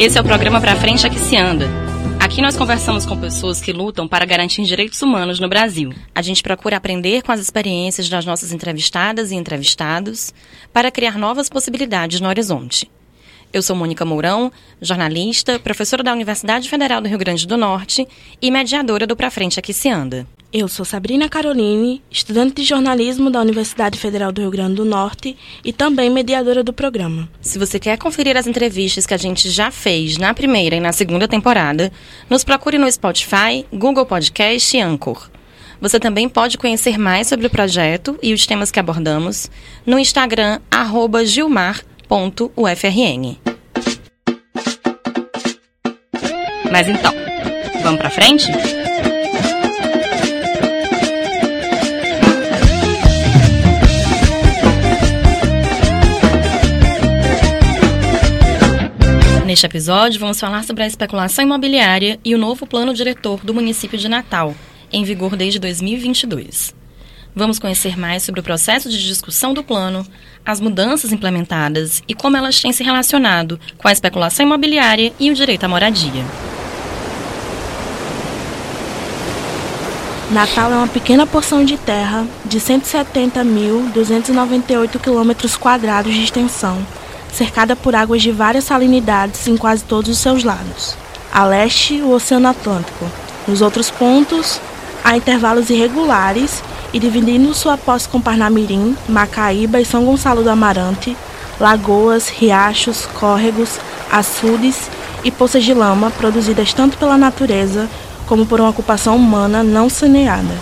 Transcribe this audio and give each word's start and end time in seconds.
Esse 0.00 0.16
é 0.16 0.20
o 0.22 0.24
programa 0.24 0.62
Pra 0.62 0.74
Frente 0.76 1.06
Aqui 1.06 1.18
Se 1.18 1.36
Anda. 1.36 1.68
Aqui 2.18 2.40
nós 2.40 2.56
conversamos 2.56 3.04
com 3.04 3.20
pessoas 3.20 3.60
que 3.60 3.70
lutam 3.70 4.08
para 4.08 4.24
garantir 4.24 4.62
direitos 4.62 5.02
humanos 5.02 5.38
no 5.38 5.46
Brasil. 5.46 5.92
A 6.14 6.22
gente 6.22 6.42
procura 6.42 6.78
aprender 6.78 7.20
com 7.20 7.30
as 7.30 7.38
experiências 7.38 8.08
das 8.08 8.24
nossas 8.24 8.50
entrevistadas 8.50 9.30
e 9.30 9.34
entrevistados 9.34 10.32
para 10.72 10.90
criar 10.90 11.18
novas 11.18 11.50
possibilidades 11.50 12.18
no 12.18 12.28
horizonte. 12.28 12.90
Eu 13.52 13.62
sou 13.62 13.74
Mônica 13.74 14.04
Mourão, 14.04 14.52
jornalista, 14.80 15.58
professora 15.58 16.04
da 16.04 16.12
Universidade 16.12 16.68
Federal 16.68 17.00
do 17.00 17.08
Rio 17.08 17.18
Grande 17.18 17.48
do 17.48 17.56
Norte 17.56 18.06
e 18.40 18.48
mediadora 18.48 19.08
do 19.08 19.16
Pra 19.16 19.28
Frente 19.28 19.58
Aqui 19.58 19.74
Se 19.74 19.88
Anda. 19.88 20.24
Eu 20.52 20.68
sou 20.68 20.84
Sabrina 20.84 21.28
Caroline, 21.28 22.00
estudante 22.08 22.54
de 22.54 22.62
jornalismo 22.62 23.28
da 23.28 23.40
Universidade 23.40 23.98
Federal 23.98 24.30
do 24.30 24.40
Rio 24.40 24.52
Grande 24.52 24.76
do 24.76 24.84
Norte 24.84 25.36
e 25.64 25.72
também 25.72 26.08
mediadora 26.08 26.62
do 26.62 26.72
programa. 26.72 27.28
Se 27.40 27.58
você 27.58 27.80
quer 27.80 27.98
conferir 27.98 28.36
as 28.36 28.46
entrevistas 28.46 29.04
que 29.04 29.14
a 29.14 29.18
gente 29.18 29.50
já 29.50 29.72
fez 29.72 30.16
na 30.16 30.32
primeira 30.32 30.76
e 30.76 30.80
na 30.80 30.92
segunda 30.92 31.26
temporada, 31.26 31.90
nos 32.28 32.44
procure 32.44 32.78
no 32.78 32.90
Spotify, 32.90 33.66
Google 33.72 34.06
Podcast 34.06 34.76
e 34.76 34.80
Anchor. 34.80 35.28
Você 35.80 35.98
também 35.98 36.28
pode 36.28 36.56
conhecer 36.56 36.96
mais 36.96 37.26
sobre 37.26 37.48
o 37.48 37.50
projeto 37.50 38.16
e 38.22 38.32
os 38.32 38.46
temas 38.46 38.70
que 38.70 38.78
abordamos 38.78 39.50
no 39.84 39.98
Instagram, 39.98 40.60
arroba 40.70 41.24
Gilmar 41.24 41.80
Mas 46.70 46.88
então, 46.88 47.12
vamos 47.82 47.98
para 47.98 48.10
frente? 48.10 48.46
Neste 59.44 59.66
episódio, 59.66 60.20
vamos 60.20 60.38
falar 60.38 60.62
sobre 60.62 60.84
a 60.84 60.86
especulação 60.86 61.44
imobiliária 61.44 62.20
e 62.24 62.36
o 62.36 62.38
novo 62.38 62.64
plano 62.64 62.94
diretor 62.94 63.40
do 63.44 63.52
município 63.52 63.98
de 63.98 64.08
Natal, 64.08 64.54
em 64.92 65.02
vigor 65.02 65.34
desde 65.34 65.58
2022. 65.58 66.72
Vamos 67.34 67.58
conhecer 67.58 67.98
mais 67.98 68.22
sobre 68.22 68.40
o 68.40 68.44
processo 68.44 68.88
de 68.88 69.04
discussão 69.04 69.52
do 69.52 69.64
plano, 69.64 70.06
as 70.46 70.60
mudanças 70.60 71.12
implementadas 71.12 72.00
e 72.06 72.14
como 72.14 72.36
elas 72.36 72.60
têm 72.60 72.72
se 72.72 72.84
relacionado 72.84 73.58
com 73.76 73.88
a 73.88 73.92
especulação 73.92 74.46
imobiliária 74.46 75.12
e 75.18 75.32
o 75.32 75.34
direito 75.34 75.64
à 75.64 75.68
moradia. 75.68 76.24
Natal 80.30 80.72
é 80.72 80.76
uma 80.76 80.86
pequena 80.86 81.26
porção 81.26 81.64
de 81.64 81.76
terra 81.76 82.24
de 82.44 82.60
170.298 82.60 85.00
quilômetros 85.00 85.56
quadrados 85.56 86.14
de 86.14 86.22
extensão, 86.22 86.78
cercada 87.32 87.74
por 87.74 87.96
águas 87.96 88.22
de 88.22 88.30
várias 88.30 88.62
salinidades 88.62 89.48
em 89.48 89.56
quase 89.56 89.82
todos 89.82 90.08
os 90.08 90.18
seus 90.18 90.44
lados. 90.44 90.96
A 91.32 91.44
leste, 91.44 92.00
o 92.00 92.12
Oceano 92.12 92.46
Atlântico. 92.46 93.10
Nos 93.48 93.60
outros 93.60 93.90
pontos, 93.90 94.60
há 95.02 95.16
intervalos 95.16 95.68
irregulares 95.68 96.62
e 96.92 97.00
dividindo 97.00 97.52
sua 97.52 97.76
posse 97.76 98.08
com 98.08 98.20
Parnamirim, 98.20 98.96
Macaíba 99.08 99.80
e 99.80 99.84
São 99.84 100.04
Gonçalo 100.04 100.44
do 100.44 100.50
Amarante, 100.50 101.16
lagoas, 101.58 102.28
riachos, 102.28 103.04
córregos, 103.18 103.80
açudes 104.12 104.88
e 105.24 105.32
poças 105.32 105.64
de 105.64 105.74
lama 105.74 106.08
produzidas 106.12 106.72
tanto 106.72 106.96
pela 106.96 107.18
natureza 107.18 107.88
como 108.30 108.46
por 108.46 108.60
uma 108.60 108.70
ocupação 108.70 109.16
humana 109.16 109.60
não 109.64 109.90
saneada. 109.90 110.54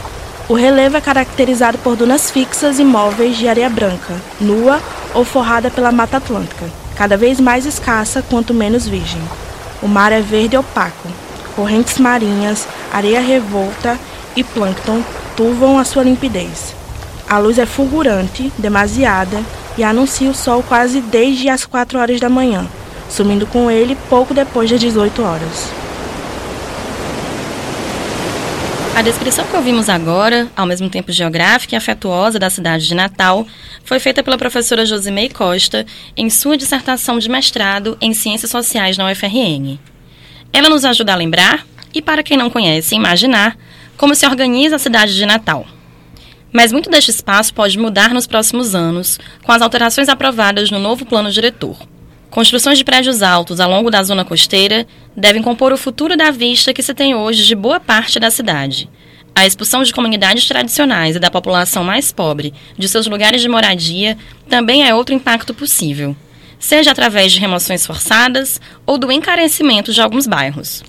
O 0.48 0.54
relevo 0.54 0.96
é 0.96 1.02
caracterizado 1.02 1.76
por 1.76 1.96
dunas 1.96 2.30
fixas 2.30 2.78
e 2.78 2.84
móveis 2.84 3.36
de 3.36 3.46
areia 3.46 3.68
branca, 3.68 4.14
nua 4.40 4.80
ou 5.12 5.22
forrada 5.22 5.70
pela 5.70 5.92
Mata 5.92 6.16
Atlântica, 6.16 6.64
cada 6.96 7.14
vez 7.14 7.38
mais 7.38 7.66
escassa 7.66 8.22
quanto 8.22 8.54
menos 8.54 8.88
virgem. 8.88 9.20
O 9.82 9.86
mar 9.86 10.12
é 10.12 10.22
verde 10.22 10.56
opaco, 10.56 11.08
correntes 11.54 11.98
marinhas, 11.98 12.66
areia 12.90 13.20
revolta 13.20 13.98
e 14.34 14.42
plâncton 14.42 15.02
turvam 15.36 15.78
a 15.78 15.84
sua 15.84 16.04
limpidez. 16.04 16.74
A 17.28 17.36
luz 17.36 17.58
é 17.58 17.66
fulgurante, 17.66 18.50
demasiada, 18.56 19.42
e 19.76 19.84
anuncia 19.84 20.30
o 20.30 20.34
sol 20.34 20.64
quase 20.66 21.02
desde 21.02 21.50
as 21.50 21.66
4 21.66 21.98
horas 21.98 22.18
da 22.18 22.30
manhã, 22.30 22.66
sumindo 23.10 23.46
com 23.46 23.70
ele 23.70 23.94
pouco 24.08 24.32
depois 24.32 24.70
das 24.70 24.80
18 24.80 25.22
horas. 25.22 25.77
A 28.98 29.02
descrição 29.02 29.46
que 29.46 29.54
ouvimos 29.54 29.88
agora, 29.88 30.48
ao 30.56 30.66
mesmo 30.66 30.90
tempo 30.90 31.12
geográfica 31.12 31.76
e 31.76 31.78
afetuosa 31.78 32.36
da 32.36 32.50
cidade 32.50 32.84
de 32.84 32.96
Natal, 32.96 33.46
foi 33.84 34.00
feita 34.00 34.24
pela 34.24 34.36
professora 34.36 34.84
Josimei 34.84 35.28
Costa 35.28 35.86
em 36.16 36.28
sua 36.28 36.56
dissertação 36.56 37.16
de 37.20 37.28
mestrado 37.28 37.96
em 38.00 38.12
Ciências 38.12 38.50
Sociais 38.50 38.98
na 38.98 39.08
UFRN. 39.08 39.78
Ela 40.52 40.68
nos 40.68 40.84
ajuda 40.84 41.12
a 41.12 41.16
lembrar, 41.16 41.64
e 41.94 42.02
para 42.02 42.24
quem 42.24 42.36
não 42.36 42.50
conhece, 42.50 42.96
imaginar, 42.96 43.56
como 43.96 44.16
se 44.16 44.26
organiza 44.26 44.74
a 44.74 44.80
cidade 44.80 45.14
de 45.14 45.24
Natal. 45.24 45.64
Mas 46.52 46.72
muito 46.72 46.90
deste 46.90 47.12
espaço 47.12 47.54
pode 47.54 47.78
mudar 47.78 48.12
nos 48.12 48.26
próximos 48.26 48.74
anos, 48.74 49.20
com 49.44 49.52
as 49.52 49.62
alterações 49.62 50.08
aprovadas 50.08 50.72
no 50.72 50.80
novo 50.80 51.06
plano 51.06 51.30
diretor. 51.30 51.78
Construções 52.38 52.78
de 52.78 52.84
prédios 52.84 53.20
altos 53.20 53.58
ao 53.58 53.68
longo 53.68 53.90
da 53.90 54.00
zona 54.00 54.24
costeira 54.24 54.86
devem 55.16 55.42
compor 55.42 55.72
o 55.72 55.76
futuro 55.76 56.16
da 56.16 56.30
vista 56.30 56.72
que 56.72 56.84
se 56.84 56.94
tem 56.94 57.12
hoje 57.12 57.44
de 57.44 57.56
boa 57.56 57.80
parte 57.80 58.20
da 58.20 58.30
cidade. 58.30 58.88
A 59.34 59.44
expulsão 59.44 59.82
de 59.82 59.92
comunidades 59.92 60.46
tradicionais 60.46 61.16
e 61.16 61.18
da 61.18 61.32
população 61.32 61.82
mais 61.82 62.12
pobre 62.12 62.54
de 62.78 62.88
seus 62.88 63.08
lugares 63.08 63.42
de 63.42 63.48
moradia 63.48 64.16
também 64.48 64.86
é 64.86 64.94
outro 64.94 65.16
impacto 65.16 65.52
possível, 65.52 66.14
seja 66.60 66.92
através 66.92 67.32
de 67.32 67.40
remoções 67.40 67.84
forçadas 67.84 68.60
ou 68.86 68.96
do 68.96 69.10
encarecimento 69.10 69.92
de 69.92 70.00
alguns 70.00 70.28
bairros. 70.28 70.84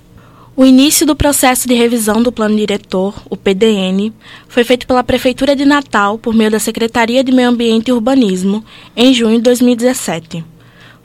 O 0.54 0.64
início 0.64 1.04
do 1.04 1.16
processo 1.16 1.66
de 1.66 1.74
revisão 1.74 2.22
do 2.22 2.30
Plano 2.30 2.54
Diretor, 2.54 3.20
o 3.28 3.36
PDN, 3.36 4.12
foi 4.46 4.62
feito 4.62 4.86
pela 4.86 5.02
Prefeitura 5.02 5.56
de 5.56 5.64
Natal 5.64 6.16
por 6.16 6.32
meio 6.32 6.52
da 6.52 6.60
Secretaria 6.60 7.24
de 7.24 7.32
Meio 7.32 7.48
Ambiente 7.48 7.88
e 7.88 7.92
Urbanismo 7.92 8.64
em 8.96 9.12
junho 9.12 9.38
de 9.38 9.42
2017. 9.42 10.49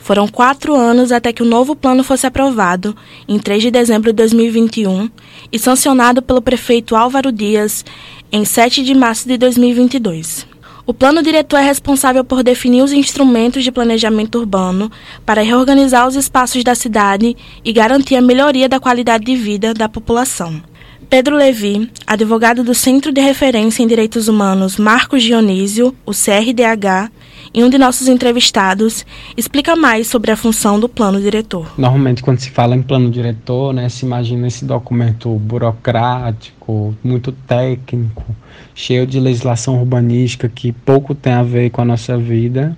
Foram 0.05 0.27
quatro 0.27 0.75
anos 0.75 1.11
até 1.11 1.33
que 1.33 1.41
o 1.41 1.47
novo 1.47 1.75
plano 1.75 2.03
fosse 2.03 2.27
aprovado, 2.27 2.95
em 3.27 3.39
3 3.39 3.63
de 3.63 3.71
dezembro 3.71 4.11
de 4.11 4.17
2021, 4.17 5.09
e 5.51 5.57
sancionado 5.57 6.21
pelo 6.21 6.43
prefeito 6.43 6.95
Álvaro 6.95 7.31
Dias 7.31 7.83
em 8.31 8.45
7 8.45 8.83
de 8.83 8.93
março 8.93 9.27
de 9.27 9.35
2022. 9.35 10.45
O 10.85 10.93
plano 10.93 11.23
diretor 11.23 11.57
é 11.57 11.63
responsável 11.63 12.23
por 12.23 12.43
definir 12.43 12.83
os 12.83 12.93
instrumentos 12.93 13.63
de 13.63 13.71
planejamento 13.71 14.37
urbano 14.37 14.91
para 15.25 15.41
reorganizar 15.41 16.07
os 16.07 16.15
espaços 16.15 16.63
da 16.63 16.75
cidade 16.75 17.35
e 17.63 17.73
garantir 17.73 18.15
a 18.15 18.21
melhoria 18.21 18.69
da 18.69 18.79
qualidade 18.79 19.25
de 19.25 19.35
vida 19.35 19.73
da 19.73 19.89
população. 19.89 20.61
Pedro 21.09 21.35
Levi, 21.35 21.89
advogado 22.05 22.63
do 22.63 22.75
Centro 22.75 23.11
de 23.11 23.21
Referência 23.21 23.81
em 23.81 23.87
Direitos 23.87 24.27
Humanos 24.27 24.77
Marcos 24.77 25.23
Dionísio, 25.23 25.95
o 26.05 26.11
CRDH, 26.11 27.09
e 27.55 27.63
um 27.63 27.69
de 27.69 27.77
nossos 27.77 28.09
entrevistados, 28.09 29.05
explica 29.37 29.77
mais 29.77 30.07
sobre 30.07 30.29
a 30.29 30.35
função 30.35 30.77
do 30.77 30.89
plano 30.89 31.21
diretor. 31.21 31.73
Normalmente, 31.77 32.21
quando 32.21 32.39
se 32.39 32.49
fala 32.49 32.75
em 32.75 32.81
plano 32.81 33.09
diretor, 33.09 33.73
né, 33.73 33.87
se 33.87 34.05
imagina 34.05 34.45
esse 34.45 34.65
documento 34.65 35.29
burocrático, 35.29 36.93
muito 37.01 37.31
técnico, 37.31 38.25
cheio 38.73 39.07
de 39.07 39.21
legislação 39.21 39.79
urbanística 39.79 40.49
que 40.49 40.73
pouco 40.73 41.15
tem 41.15 41.31
a 41.31 41.43
ver 41.43 41.69
com 41.69 41.81
a 41.81 41.85
nossa 41.85 42.17
vida. 42.17 42.75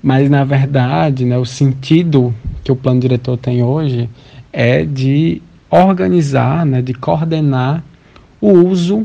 Mas, 0.00 0.30
na 0.30 0.44
verdade, 0.44 1.24
né, 1.24 1.36
o 1.36 1.44
sentido 1.44 2.32
que 2.62 2.70
o 2.70 2.76
plano 2.76 3.00
diretor 3.00 3.36
tem 3.36 3.64
hoje 3.64 4.08
é 4.52 4.84
de 4.84 5.42
organizar, 5.68 6.64
né, 6.64 6.80
de 6.80 6.94
coordenar 6.94 7.82
o 8.40 8.52
uso 8.52 9.04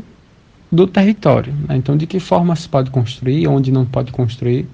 do 0.70 0.86
território. 0.86 1.52
Né? 1.68 1.76
Então, 1.76 1.96
de 1.96 2.06
que 2.06 2.20
forma 2.20 2.54
se 2.54 2.68
pode 2.68 2.88
construir, 2.92 3.48
onde 3.48 3.72
não 3.72 3.84
pode 3.84 4.12
construir, 4.12 4.64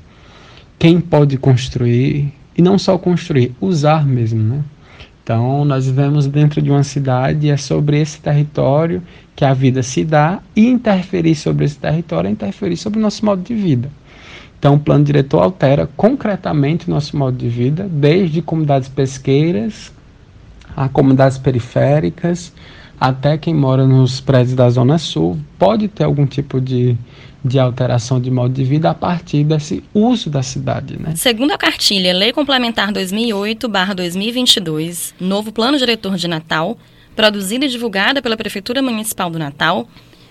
quem 0.79 1.01
pode 1.01 1.37
construir 1.37 2.33
e 2.57 2.63
não 2.63 2.79
só 2.79 2.97
construir, 2.97 3.55
usar 3.61 4.07
mesmo, 4.07 4.43
né? 4.43 4.63
Então, 5.23 5.65
nós 5.65 5.87
vivemos 5.87 6.27
dentro 6.27 6.63
de 6.63 6.71
uma 6.71 6.83
cidade 6.83 7.47
e 7.47 7.51
é 7.51 7.57
sobre 7.57 8.01
esse 8.01 8.19
território 8.19 9.03
que 9.37 9.45
a 9.45 9.53
vida 9.53 9.83
se 9.83 10.03
dá 10.03 10.41
e 10.57 10.67
interferir 10.67 11.35
sobre 11.35 11.67
esse 11.67 11.77
território 11.79 12.29
é 12.29 12.31
interferir 12.31 12.77
sobre 12.79 12.99
o 12.99 13.03
nosso 13.03 13.25
modo 13.27 13.43
de 13.43 13.55
vida. 13.55 13.91
Então, 14.59 14.75
o 14.75 14.79
plano 14.79 15.05
diretor 15.05 15.43
altera 15.43 15.89
concretamente 15.97 16.89
o 16.89 16.91
nosso 16.91 17.17
modo 17.17 17.37
de 17.37 17.49
vida, 17.49 17.87
desde 17.91 18.41
comunidades 18.41 18.89
pesqueiras 18.89 19.93
a 20.75 20.89
comunidades 20.89 21.39
periféricas, 21.39 22.53
até 23.01 23.39
quem 23.39 23.55
mora 23.55 23.87
nos 23.87 24.21
prédios 24.21 24.55
da 24.55 24.69
Zona 24.71 24.99
Sul, 24.99 25.39
pode 25.59 25.89
ter 25.89 26.05
algum 26.05 26.27
tipo 26.27 26.61
de 26.61 26.97
de 27.45 27.59
alteração 27.59 28.19
de 28.21 28.31
modo 28.31 28.53
de 28.53 28.63
vida 28.65 28.91
a 28.91 28.95
partir 28.95 29.45
desse 29.45 29.83
uso 29.95 30.29
da 30.29 30.43
cidade. 30.43 31.01
Né? 31.01 31.15
Segundo 31.17 31.53
a 31.53 31.59
cartilha 31.59 32.13
Lei 32.13 32.33
Complementar 32.33 32.93
2008-2022, 32.93 35.15
novo 35.21 35.53
Plano 35.53 35.79
Diretor 35.79 36.17
de 36.17 36.27
Natal, 36.27 36.77
produzida 37.15 37.65
e 37.65 37.69
divulgada 37.69 38.21
pela 38.21 38.37
Prefeitura 38.37 38.83
Municipal 38.83 39.31
do 39.31 39.39
Natal, 39.39 39.89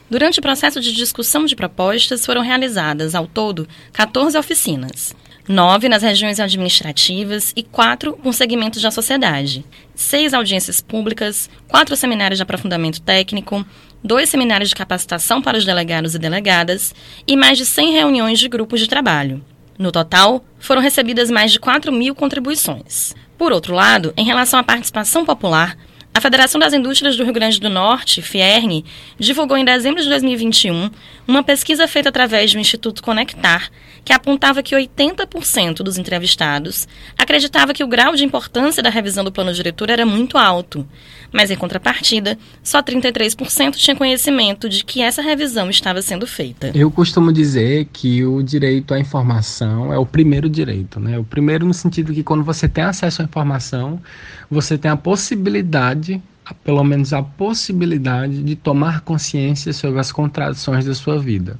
durante 0.09 0.39
o 0.39 0.41
processo 0.41 0.81
de 0.81 0.93
discussão 0.93 1.45
de 1.45 1.55
propostas 1.55 2.25
foram 2.25 2.41
realizadas, 2.41 3.15
ao 3.15 3.25
todo, 3.25 3.65
14 3.93 4.37
oficinas. 4.37 5.15
Nove 5.47 5.87
nas 5.87 6.03
regiões 6.03 6.39
administrativas 6.39 7.53
e 7.55 7.63
quatro 7.63 8.13
com 8.13 8.31
segmentos 8.31 8.81
da 8.81 8.91
sociedade, 8.91 9.65
seis 9.95 10.33
audiências 10.33 10.81
públicas, 10.81 11.49
quatro 11.67 11.95
seminários 11.95 12.37
de 12.37 12.43
aprofundamento 12.43 13.01
técnico, 13.01 13.65
dois 14.03 14.29
seminários 14.29 14.69
de 14.69 14.75
capacitação 14.75 15.41
para 15.41 15.57
os 15.57 15.65
delegados 15.65 16.15
e 16.15 16.19
delegadas 16.19 16.93
e 17.25 17.37
mais 17.37 17.57
de 17.57 17.65
100 17.65 17.93
reuniões 17.93 18.39
de 18.39 18.49
grupos 18.49 18.79
de 18.79 18.87
trabalho. 18.87 19.43
No 19.77 19.91
total, 19.91 20.43
foram 20.59 20.81
recebidas 20.81 21.29
mais 21.29 21.51
de 21.51 21.59
4 21.59 21.91
mil 21.91 22.15
contribuições. 22.15 23.15
Por 23.37 23.51
outro 23.51 23.73
lado, 23.73 24.13
em 24.17 24.25
relação 24.25 24.59
à 24.59 24.63
participação 24.63 25.23
popular, 25.23 25.77
a 26.17 26.19
Federação 26.19 26.59
das 26.59 26.73
Indústrias 26.73 27.15
do 27.15 27.23
Rio 27.23 27.31
Grande 27.31 27.59
do 27.59 27.69
Norte, 27.69 28.23
FIERN, 28.23 28.83
divulgou 29.19 29.55
em 29.55 29.63
dezembro 29.63 30.01
de 30.01 30.09
2021 30.09 30.89
uma 31.27 31.43
pesquisa 31.43 31.87
feita 31.87 32.09
através 32.09 32.53
do 32.53 32.59
Instituto 32.59 33.03
Conectar, 33.03 33.69
que 34.05 34.13
apontava 34.13 34.63
que 34.63 34.73
80% 34.73 35.83
dos 35.83 35.97
entrevistados 35.97 36.87
acreditava 37.17 37.73
que 37.73 37.83
o 37.83 37.87
grau 37.87 38.15
de 38.15 38.23
importância 38.23 38.81
da 38.81 38.89
revisão 38.89 39.23
do 39.23 39.31
plano 39.31 39.53
diretor 39.53 39.89
era 39.89 40.05
muito 40.05 40.37
alto, 40.37 40.87
mas 41.31 41.51
em 41.51 41.57
contrapartida, 41.57 42.37
só 42.63 42.81
33% 42.81 43.75
tinha 43.75 43.95
conhecimento 43.95 44.69
de 44.69 44.85
que 44.85 45.01
essa 45.01 45.21
revisão 45.21 45.69
estava 45.69 46.01
sendo 46.01 46.25
feita. 46.25 46.71
Eu 46.73 46.89
costumo 46.89 47.33
dizer 47.33 47.89
que 47.91 48.23
o 48.23 48.41
direito 48.41 48.93
à 48.93 48.99
informação 48.99 49.93
é 49.93 49.97
o 49.97 50.05
primeiro 50.05 50.49
direito, 50.49 50.99
né? 50.99 51.19
O 51.19 51.23
primeiro 51.25 51.65
no 51.65 51.73
sentido 51.73 52.13
que 52.13 52.23
quando 52.23 52.43
você 52.43 52.69
tem 52.69 52.85
acesso 52.85 53.21
à 53.21 53.25
informação, 53.25 54.01
você 54.49 54.77
tem 54.77 54.89
a 54.89 54.95
possibilidade, 54.95 56.21
pelo 56.63 56.83
menos 56.83 57.13
a 57.13 57.21
possibilidade 57.21 58.43
de 58.43 58.55
tomar 58.55 59.01
consciência 59.01 59.73
sobre 59.73 59.99
as 59.99 60.11
contradições 60.11 60.85
da 60.85 60.93
sua 60.93 61.19
vida 61.19 61.59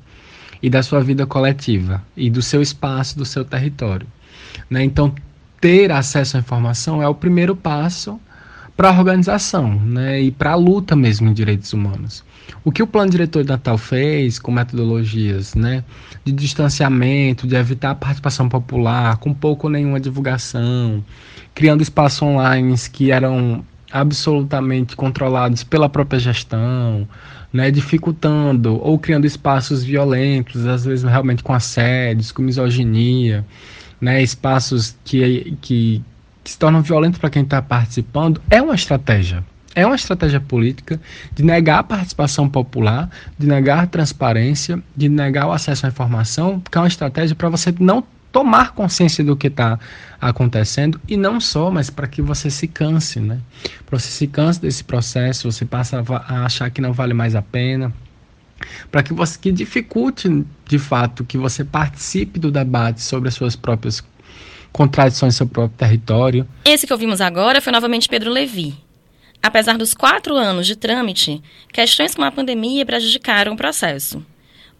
e 0.62 0.70
da 0.70 0.82
sua 0.82 1.02
vida 1.02 1.26
coletiva 1.26 2.04
e 2.16 2.30
do 2.30 2.42
seu 2.42 2.62
espaço, 2.62 3.18
do 3.18 3.26
seu 3.26 3.46
território. 3.46 4.08
Né? 4.70 4.84
Então, 4.84 5.14
ter 5.60 5.92
acesso 5.92 6.38
à 6.38 6.40
informação 6.40 7.02
é 7.02 7.08
o 7.08 7.16
primeiro 7.16 7.56
passo 7.56 8.20
para 8.76 8.90
a 8.90 8.98
organização 8.98 9.74
né? 9.74 10.22
e 10.22 10.32
para 10.32 10.52
a 10.52 10.56
luta 10.56 10.96
mesmo 10.96 11.30
em 11.30 11.34
direitos 11.34 11.74
humanos. 11.74 12.24
O 12.64 12.72
que 12.72 12.84
o 12.84 12.88
plano 12.88 13.12
diretor 13.12 13.44
de 13.44 13.50
Natal 13.50 13.78
fez 13.78 14.40
com 14.40 14.52
metodologias 14.52 15.56
né, 15.56 15.84
de 16.24 16.32
distanciamento, 16.32 17.48
de 17.48 17.56
evitar 17.56 17.92
a 17.92 17.96
participação 17.96 18.48
popular, 18.48 19.18
com 19.18 19.34
pouco 19.34 19.68
ou 19.68 19.72
nenhuma 19.72 20.00
divulgação, 20.00 21.04
criando 21.54 21.82
espaços 21.82 22.22
online 22.22 22.76
que 22.92 23.12
eram 23.12 23.66
absolutamente 23.92 24.96
controlados 24.96 25.64
pela 25.64 25.88
própria 25.88 26.20
gestão, 26.20 27.08
né, 27.52 27.72
dificultando 27.72 28.80
ou 28.82 29.00
criando 29.00 29.26
espaços 29.26 29.84
violentos, 29.84 30.66
às 30.66 30.86
vezes 30.86 31.04
realmente 31.04 31.44
com 31.44 31.54
assédios, 31.54 32.32
com 32.32 32.42
misoginia, 32.42 33.46
né, 34.00 34.22
espaços 34.22 34.96
que, 35.04 35.58
que, 35.62 36.02
que 36.44 36.52
se 36.52 36.58
tornam 36.58 36.82
violentos 36.82 37.20
para 37.20 37.30
quem 37.30 37.44
está 37.44 37.62
participando, 37.62 38.42
é 38.50 38.62
uma 38.62 38.76
estratégia. 38.76 39.44
É 39.74 39.86
uma 39.86 39.96
estratégia 39.96 40.40
política 40.40 41.00
de 41.36 41.44
negar 41.44 41.80
a 41.80 41.84
participação 41.84 42.50
popular, 42.50 43.12
de 43.38 43.46
negar 43.46 43.84
a 43.84 43.86
transparência, 43.86 44.82
de 44.96 45.08
negar 45.08 45.48
o 45.48 45.52
acesso 45.52 45.86
à 45.86 45.90
informação, 45.90 46.60
porque 46.60 46.78
é 46.78 46.82
uma 46.82 46.88
estratégia 46.88 47.36
para 47.36 47.48
você 47.48 47.72
não 47.80 48.04
tomar 48.32 48.74
consciência 48.74 49.24
do 49.24 49.36
que 49.36 49.48
está 49.48 49.80
acontecendo 50.20 51.00
e 51.08 51.16
não 51.16 51.40
só, 51.40 51.72
mas 51.72 51.90
para 51.90 52.08
que 52.08 52.22
você 52.22 52.50
se 52.50 52.68
canse, 52.68 53.20
né? 53.20 53.40
Para 53.86 54.00
você 54.00 54.10
se 54.10 54.28
canse 54.28 54.62
desse 54.62 54.84
processo, 54.84 55.52
você 55.52 55.66
passa 55.66 56.04
a 56.28 56.46
achar 56.46 56.70
que 56.70 56.82
não 56.82 56.94
vale 56.94 57.14
mais 57.14 57.36
a 57.36 57.42
pena, 57.42 57.94
para 58.92 59.04
que 59.04 59.14
você 59.14 59.38
que 59.40 59.52
dificulte 59.52 60.46
de 60.66 60.80
fato 60.80 61.24
que 61.24 61.38
você 61.38 61.64
participe 61.64 62.40
do 62.40 62.52
debate 62.52 63.02
sobre 63.02 63.30
as 63.30 63.36
suas 63.36 63.56
próprias 63.56 64.04
contradições 64.72 65.36
seu 65.36 65.48
próprio 65.48 65.78
território. 65.78 66.48
Esse 66.66 66.86
que 66.86 66.94
ouvimos 66.94 67.22
agora 67.22 67.62
foi 67.62 67.72
novamente 67.72 68.08
Pedro 68.08 68.30
Levi. 68.30 68.76
Apesar 69.42 69.78
dos 69.78 69.94
quatro 69.94 70.36
anos 70.36 70.68
de 70.68 70.76
trâmite, 70.76 71.42
questões 71.72 72.14
como 72.14 72.28
a 72.28 72.32
pandemia 72.32 72.86
prejudicaram 72.86 73.54
o 73.54 73.58
processo. 73.58 74.24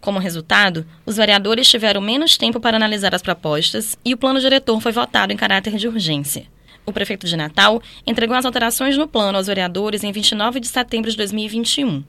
Como 0.00 0.18
resultado, 0.18 0.86
os 1.04 1.16
vereadores 1.16 1.68
tiveram 1.68 2.00
menos 2.00 2.36
tempo 2.36 2.60
para 2.60 2.76
analisar 2.76 3.14
as 3.14 3.22
propostas 3.22 3.96
e 4.04 4.14
o 4.14 4.16
plano 4.16 4.40
diretor 4.40 4.80
foi 4.80 4.92
votado 4.92 5.32
em 5.32 5.36
caráter 5.36 5.76
de 5.76 5.88
urgência. 5.88 6.46
O 6.86 6.92
prefeito 6.92 7.26
de 7.26 7.36
Natal 7.36 7.82
entregou 8.06 8.36
as 8.36 8.44
alterações 8.44 8.96
no 8.96 9.08
plano 9.08 9.36
aos 9.36 9.46
vereadores 9.46 10.04
em 10.04 10.12
29 10.12 10.60
de 10.60 10.68
setembro 10.68 11.10
de 11.10 11.16
2021. 11.16 12.02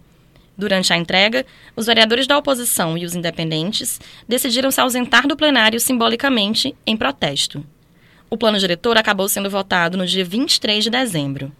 Durante 0.57 0.93
a 0.93 0.97
entrega, 0.97 1.45
os 1.75 1.85
vereadores 1.85 2.27
da 2.27 2.37
oposição 2.37 2.97
e 2.97 3.05
os 3.05 3.15
independentes 3.15 3.99
decidiram 4.27 4.69
se 4.69 4.79
ausentar 4.79 5.27
do 5.27 5.35
plenário 5.35 5.79
simbolicamente 5.79 6.75
em 6.85 6.95
protesto. 6.95 7.65
O 8.29 8.37
plano 8.37 8.59
diretor 8.59 8.97
acabou 8.97 9.27
sendo 9.27 9.49
votado 9.49 9.97
no 9.97 10.05
dia 10.05 10.23
23 10.23 10.83
de 10.83 10.89
dezembro. 10.89 11.51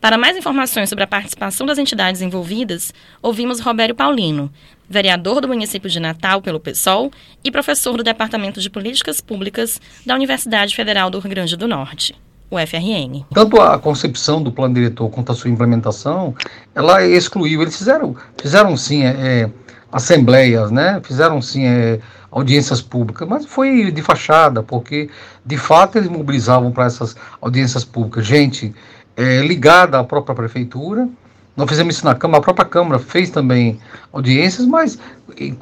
Para 0.00 0.16
mais 0.16 0.36
informações 0.36 0.88
sobre 0.88 1.02
a 1.02 1.08
participação 1.08 1.66
das 1.66 1.76
entidades 1.76 2.22
envolvidas, 2.22 2.94
ouvimos 3.20 3.58
Robério 3.58 3.96
Paulino, 3.96 4.48
vereador 4.88 5.40
do 5.40 5.48
município 5.48 5.90
de 5.90 5.98
Natal 5.98 6.40
pelo 6.40 6.60
PSOL 6.60 7.10
e 7.42 7.50
professor 7.50 7.96
do 7.96 8.04
Departamento 8.04 8.60
de 8.60 8.70
Políticas 8.70 9.20
Públicas 9.20 9.80
da 10.06 10.14
Universidade 10.14 10.76
Federal 10.76 11.10
do 11.10 11.18
Rio 11.18 11.30
Grande 11.30 11.56
do 11.56 11.66
Norte. 11.66 12.14
O 12.48 12.56
FRN. 12.58 13.26
Tanto 13.34 13.60
a 13.60 13.76
concepção 13.78 14.40
do 14.40 14.52
plano 14.52 14.74
diretor 14.74 15.10
quanto 15.10 15.32
a 15.32 15.34
sua 15.34 15.50
implementação, 15.50 16.34
ela 16.74 17.04
excluiu. 17.04 17.60
Eles 17.60 17.76
fizeram, 17.76 18.16
fizeram 18.40 18.74
sim 18.76 19.02
é, 19.04 19.08
é 19.08 19.50
assembleias, 19.92 20.70
né? 20.70 21.00
Fizeram 21.04 21.42
sim 21.42 21.66
é, 21.66 22.00
audiências 22.30 22.80
públicas, 22.80 23.28
mas 23.28 23.44
foi 23.44 23.90
de 23.90 24.00
fachada, 24.00 24.62
porque 24.62 25.10
de 25.44 25.58
fato 25.58 25.98
eles 25.98 26.08
mobilizavam 26.08 26.70
para 26.70 26.86
essas 26.86 27.16
audiências 27.40 27.84
públicas 27.84 28.26
gente 28.26 28.74
é, 29.18 29.40
ligada 29.44 29.98
à 29.98 30.04
própria 30.04 30.34
prefeitura. 30.34 31.08
Nós 31.56 31.68
fizemos 31.68 31.96
isso 31.96 32.04
na 32.04 32.14
Câmara, 32.14 32.38
a 32.38 32.44
própria 32.44 32.64
Câmara 32.64 33.00
fez 33.00 33.30
também 33.30 33.80
audiências, 34.12 34.64
mas 34.64 34.96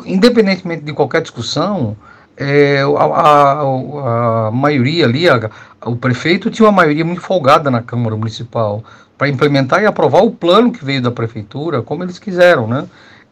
independentemente 0.04 0.84
de 0.84 0.92
qualquer 0.92 1.22
discussão, 1.22 1.96
é, 2.36 2.82
a, 2.82 3.04
a, 3.04 4.48
a, 4.48 4.50
maioria 4.50 5.06
ali, 5.06 5.26
a, 5.26 5.50
o 5.86 5.96
prefeito 5.96 6.50
tinha 6.50 6.68
uma 6.68 6.72
maioria 6.72 7.02
muito 7.02 7.22
folgada 7.22 7.70
na 7.70 7.80
Câmara 7.80 8.14
Municipal 8.14 8.84
para 9.16 9.26
implementar 9.30 9.82
e 9.82 9.86
aprovar 9.86 10.22
o 10.22 10.30
plano 10.30 10.70
que 10.70 10.84
veio 10.84 11.00
da 11.00 11.10
prefeitura, 11.10 11.80
como 11.80 12.04
eles 12.04 12.18
quiseram, 12.18 12.68
né? 12.68 12.86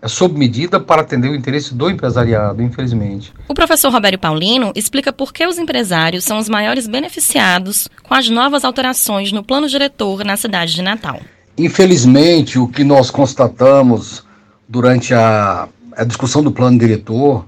É 0.04 0.08
sob 0.08 0.38
medida 0.38 0.78
para 0.78 1.00
atender 1.00 1.30
o 1.30 1.34
interesse 1.34 1.72
do 1.72 1.88
empresariado, 1.88 2.62
infelizmente. 2.62 3.32
O 3.48 3.54
professor 3.54 3.90
Roberto 3.90 4.18
Paulino 4.18 4.70
explica 4.76 5.10
por 5.14 5.32
que 5.32 5.46
os 5.46 5.56
empresários 5.56 6.24
são 6.24 6.36
os 6.36 6.46
maiores 6.46 6.86
beneficiados 6.86 7.88
com 8.02 8.12
as 8.12 8.28
novas 8.28 8.66
alterações 8.66 9.32
no 9.32 9.42
plano 9.42 9.66
diretor 9.66 10.22
na 10.22 10.36
cidade 10.36 10.74
de 10.74 10.82
Natal. 10.82 11.18
Infelizmente, 11.56 12.58
o 12.58 12.68
que 12.68 12.84
nós 12.84 13.10
constatamos 13.10 14.22
durante 14.68 15.14
a, 15.14 15.70
a 15.96 16.04
discussão 16.04 16.42
do 16.42 16.52
plano 16.52 16.78
diretor 16.78 17.46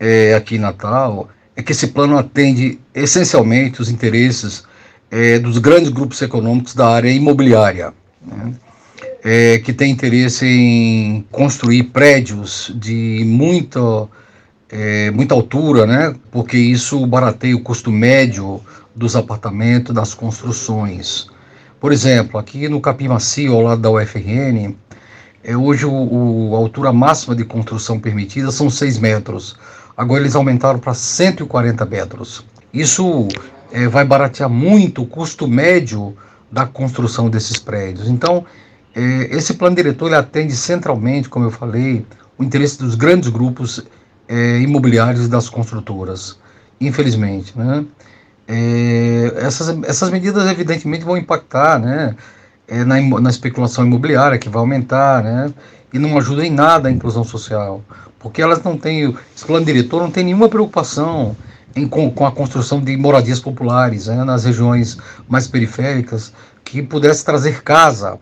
é, 0.00 0.34
aqui 0.34 0.56
em 0.56 0.58
Natal 0.58 1.28
é 1.54 1.62
que 1.62 1.70
esse 1.70 1.86
plano 1.86 2.18
atende 2.18 2.80
essencialmente 2.92 3.80
os 3.80 3.88
interesses 3.88 4.64
é, 5.12 5.38
dos 5.38 5.58
grandes 5.58 5.90
grupos 5.90 6.20
econômicos 6.20 6.74
da 6.74 6.88
área 6.88 7.08
imobiliária. 7.08 7.94
Né? 8.20 8.52
É, 9.24 9.58
que 9.58 9.72
tem 9.72 9.90
interesse 9.90 10.46
em 10.46 11.24
construir 11.30 11.84
prédios 11.84 12.70
de 12.76 13.22
muita, 13.24 14.06
é, 14.68 15.10
muita 15.10 15.34
altura, 15.34 15.86
né? 15.86 16.14
porque 16.30 16.58
isso 16.58 17.06
barateia 17.06 17.56
o 17.56 17.60
custo 17.60 17.90
médio 17.90 18.60
dos 18.94 19.16
apartamentos, 19.16 19.94
das 19.94 20.12
construções. 20.12 21.26
Por 21.80 21.90
exemplo, 21.90 22.38
aqui 22.38 22.68
no 22.68 22.82
Capim 22.82 23.08
Macio, 23.08 23.54
ao 23.54 23.62
lado 23.62 23.80
da 23.80 23.90
UFRN, 23.90 24.74
é, 25.42 25.56
hoje 25.56 25.86
o, 25.86 25.90
o, 25.90 26.54
a 26.54 26.58
altura 26.58 26.92
máxima 26.92 27.34
de 27.34 27.44
construção 27.44 27.98
permitida 27.98 28.50
são 28.50 28.68
6 28.68 28.98
metros. 28.98 29.56
Agora 29.96 30.20
eles 30.20 30.34
aumentaram 30.34 30.78
para 30.78 30.92
140 30.92 31.84
metros. 31.86 32.44
Isso 32.72 33.28
é, 33.72 33.88
vai 33.88 34.04
baratear 34.04 34.50
muito 34.50 35.02
o 35.02 35.06
custo 35.06 35.48
médio 35.48 36.14
da 36.52 36.66
construção 36.66 37.30
desses 37.30 37.58
prédios. 37.58 38.08
Então, 38.08 38.44
esse 39.30 39.54
plano 39.54 39.74
diretor 39.74 40.14
atende 40.14 40.54
centralmente, 40.54 41.28
como 41.28 41.46
eu 41.46 41.50
falei, 41.50 42.06
o 42.38 42.44
interesse 42.44 42.78
dos 42.78 42.94
grandes 42.94 43.28
grupos 43.28 43.84
é, 44.28 44.58
imobiliários 44.60 45.28
das 45.28 45.48
construtoras, 45.48 46.38
infelizmente. 46.80 47.56
Né? 47.56 47.84
É, 48.46 49.32
essas, 49.38 49.76
essas 49.84 50.10
medidas, 50.10 50.48
evidentemente, 50.50 51.04
vão 51.04 51.16
impactar 51.16 51.78
né, 51.78 52.14
é, 52.68 52.84
na, 52.84 53.00
na 53.20 53.30
especulação 53.30 53.86
imobiliária, 53.86 54.38
que 54.38 54.48
vai 54.48 54.60
aumentar, 54.60 55.22
né, 55.22 55.52
e 55.92 55.98
não 55.98 56.18
ajuda 56.18 56.44
em 56.44 56.50
nada 56.50 56.88
a 56.88 56.92
inclusão 56.92 57.24
social, 57.24 57.82
porque 58.18 58.42
elas 58.42 58.62
não 58.62 58.76
têm, 58.76 59.14
esse 59.34 59.44
plano 59.44 59.64
diretor 59.64 60.02
não 60.02 60.10
tem 60.10 60.24
nenhuma 60.24 60.48
preocupação 60.48 61.36
em, 61.76 61.86
com, 61.86 62.10
com, 62.10 62.26
a 62.26 62.32
construção 62.32 62.80
de 62.80 62.96
moradias 62.96 63.40
populares 63.40 64.06
né, 64.06 64.24
nas 64.24 64.44
regiões 64.44 64.98
mais 65.28 65.46
periféricas, 65.46 66.32
que 66.64 66.82
pudesse 66.82 67.24
trazer 67.24 67.62
casa 67.62 68.18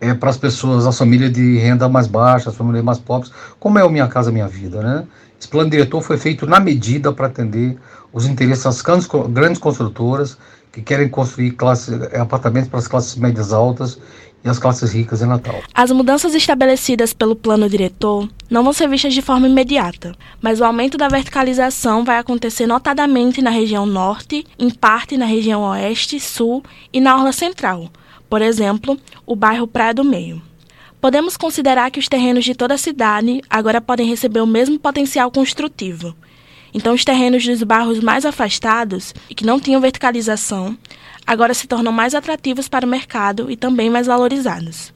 é, 0.00 0.14
para 0.14 0.30
as 0.30 0.36
pessoas, 0.36 0.86
as 0.86 0.96
famílias 0.96 1.32
de 1.32 1.58
renda 1.58 1.88
mais 1.88 2.06
baixa, 2.06 2.50
as 2.50 2.56
famílias 2.56 2.84
mais 2.84 2.98
pobres, 2.98 3.32
como 3.58 3.78
é 3.78 3.84
o 3.84 3.90
Minha 3.90 4.08
Casa 4.08 4.30
Minha 4.30 4.48
Vida, 4.48 4.82
né? 4.82 5.06
Esse 5.38 5.48
plano 5.48 5.70
diretor 5.70 6.00
foi 6.00 6.16
feito 6.16 6.46
na 6.46 6.58
medida 6.58 7.12
para 7.12 7.26
atender 7.26 7.76
os 8.12 8.26
interesses 8.26 8.64
das 8.64 9.08
grandes 9.28 9.60
construtoras 9.60 10.38
que 10.72 10.80
querem 10.80 11.08
construir 11.08 11.52
classe, 11.52 11.92
é, 12.12 12.20
apartamentos 12.20 12.68
para 12.68 12.78
as 12.78 12.88
classes 12.88 13.14
médias 13.16 13.52
altas 13.52 13.98
e 14.44 14.48
as 14.48 14.58
classes 14.58 14.92
ricas 14.92 15.22
em 15.22 15.26
Natal. 15.26 15.62
As 15.72 15.90
mudanças 15.90 16.34
estabelecidas 16.34 17.12
pelo 17.12 17.34
plano 17.34 17.68
diretor 17.68 18.28
não 18.50 18.62
vão 18.62 18.72
ser 18.72 18.88
vistas 18.88 19.14
de 19.14 19.22
forma 19.22 19.48
imediata, 19.48 20.14
mas 20.40 20.60
o 20.60 20.64
aumento 20.64 20.98
da 20.98 21.08
verticalização 21.08 22.04
vai 22.04 22.18
acontecer 22.18 22.66
notadamente 22.66 23.40
na 23.40 23.50
região 23.50 23.86
norte, 23.86 24.46
em 24.58 24.70
parte 24.70 25.16
na 25.16 25.24
região 25.26 25.62
oeste, 25.62 26.20
sul 26.20 26.62
e 26.92 27.00
na 27.00 27.16
orla 27.16 27.32
central, 27.32 27.88
por 28.34 28.42
exemplo, 28.42 28.98
o 29.24 29.36
bairro 29.36 29.64
Praia 29.64 29.94
do 29.94 30.02
Meio. 30.02 30.42
Podemos 31.00 31.36
considerar 31.36 31.88
que 31.92 32.00
os 32.00 32.08
terrenos 32.08 32.44
de 32.44 32.52
toda 32.52 32.74
a 32.74 32.76
cidade 32.76 33.40
agora 33.48 33.80
podem 33.80 34.08
receber 34.08 34.40
o 34.40 34.46
mesmo 34.46 34.76
potencial 34.76 35.30
construtivo. 35.30 36.16
Então, 36.74 36.94
os 36.94 37.04
terrenos 37.04 37.46
dos 37.46 37.62
bairros 37.62 38.00
mais 38.00 38.26
afastados 38.26 39.14
e 39.30 39.36
que 39.36 39.46
não 39.46 39.60
tinham 39.60 39.80
verticalização 39.80 40.76
agora 41.24 41.54
se 41.54 41.68
tornam 41.68 41.92
mais 41.92 42.12
atrativos 42.12 42.66
para 42.66 42.84
o 42.84 42.88
mercado 42.88 43.52
e 43.52 43.56
também 43.56 43.88
mais 43.88 44.08
valorizados. 44.08 44.92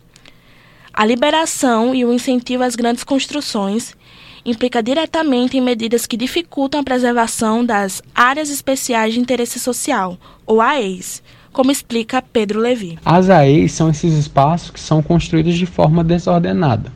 A 0.93 1.05
liberação 1.05 1.95
e 1.95 2.05
o 2.05 2.13
incentivo 2.13 2.65
às 2.65 2.75
grandes 2.75 3.05
construções 3.05 3.97
implica 4.45 4.83
diretamente 4.83 5.57
em 5.57 5.61
medidas 5.61 6.07
que 6.07 6.17
dificultam 6.17 6.81
a 6.81 6.85
preservação 6.85 7.65
das 7.65 8.03
áreas 8.13 8.51
especiais 8.51 9.15
de 9.15 9.21
interesse 9.21 9.61
social, 9.61 10.19
ou 10.45 10.61
AEIs, 10.61 11.23
como 11.59 11.73
explica 11.73 12.23
Pedro 12.23 12.61
Levi. 12.61 12.97
As 13.05 13.29
AEIs 13.29 13.73
são 13.73 13.91
esses 13.91 14.15
espaços 14.15 14.71
que 14.71 14.79
são 14.79 15.03
construídos 15.03 15.59
de 15.59 15.67
forma 15.67 16.05
desordenada, 16.05 16.93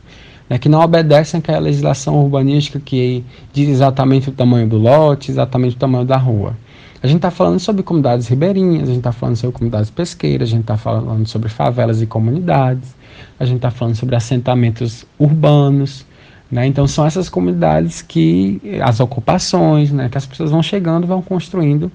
né, 0.49 0.57
que 0.57 0.69
não 0.69 0.79
obedecem 0.79 1.39
àquela 1.41 1.59
legislação 1.59 2.23
urbanística 2.23 2.79
que 2.79 3.25
diz 3.51 3.67
exatamente 3.67 4.29
o 4.29 4.31
tamanho 4.31 4.65
do 4.65 4.77
lote, 4.77 5.29
exatamente 5.29 5.75
o 5.75 5.79
tamanho 5.79 6.05
da 6.05 6.15
rua. 6.15 6.55
A 7.01 7.07
gente 7.07 7.17
está 7.17 7.29
falando 7.29 7.59
sobre 7.59 7.83
comunidades 7.83 8.25
ribeirinhas, 8.29 8.83
a 8.83 8.85
gente 8.85 8.99
está 8.99 9.11
falando 9.11 9.35
sobre 9.35 9.53
comunidades 9.53 9.89
pesqueiras, 9.89 10.47
a 10.47 10.51
gente 10.51 10.61
está 10.61 10.77
falando 10.77 11.27
sobre 11.27 11.49
favelas 11.49 12.01
e 12.01 12.05
comunidades, 12.05 12.95
a 13.37 13.43
gente 13.43 13.57
está 13.57 13.69
falando 13.69 13.95
sobre 13.95 14.15
assentamentos 14.15 15.05
urbanos. 15.19 16.05
Né? 16.49 16.67
Então, 16.67 16.87
são 16.87 17.05
essas 17.05 17.27
comunidades 17.27 18.01
que, 18.01 18.61
as 18.81 19.01
ocupações, 19.01 19.91
né, 19.91 20.07
que 20.07 20.17
as 20.17 20.25
pessoas 20.25 20.51
vão 20.51 20.63
chegando, 20.63 21.05
vão 21.05 21.21
construindo, 21.21 21.91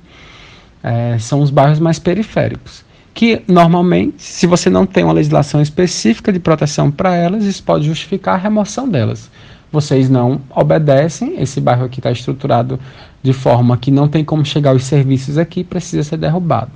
é, 0.82 1.18
são 1.18 1.40
os 1.40 1.50
bairros 1.50 1.78
mais 1.78 1.98
periféricos. 1.98 2.84
Que, 3.14 3.42
normalmente, 3.48 4.22
se 4.22 4.46
você 4.46 4.70
não 4.70 4.86
tem 4.86 5.04
uma 5.04 5.12
legislação 5.12 5.60
específica 5.60 6.32
de 6.32 6.38
proteção 6.38 6.90
para 6.90 7.14
elas, 7.14 7.44
isso 7.44 7.62
pode 7.62 7.84
justificar 7.84 8.34
a 8.34 8.38
remoção 8.38 8.88
delas 8.88 9.28
vocês 9.70 10.08
não 10.08 10.40
obedecem, 10.50 11.40
esse 11.40 11.60
bairro 11.60 11.84
aqui 11.84 12.00
está 12.00 12.10
estruturado 12.10 12.80
de 13.22 13.32
forma 13.32 13.76
que 13.76 13.90
não 13.90 14.08
tem 14.08 14.24
como 14.24 14.44
chegar 14.44 14.74
os 14.74 14.84
serviços 14.84 15.36
aqui, 15.36 15.62
precisa 15.62 16.02
ser 16.02 16.16
derrubado. 16.16 16.70